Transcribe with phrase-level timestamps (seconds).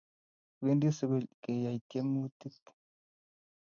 [0.53, 2.47] kipendi sikul keyai tiemuti